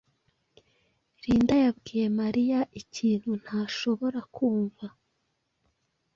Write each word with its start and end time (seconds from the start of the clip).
Rinda 1.21 1.55
yabwiye 1.63 2.05
Mariya 2.19 2.59
ikintu 2.81 3.29
ntashobora 3.43 4.19
kumva. 4.35 4.85